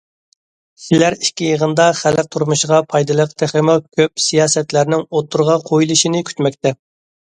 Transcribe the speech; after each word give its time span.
كىشىلەر 0.79 1.17
ئىككى 1.17 1.49
يىغىندا 1.49 1.85
خەلق 1.99 2.31
تۇرمۇشىغا 2.37 2.81
پايدىلىق 2.95 3.37
تېخىمۇ 3.45 3.79
كۆپ 3.87 4.27
سىياسەتلەرنىڭ 4.27 5.09
ئوتتۇرىغا 5.09 5.63
قويۇلۇشىنى 5.73 6.29
كۈتمەكتە. 6.33 6.79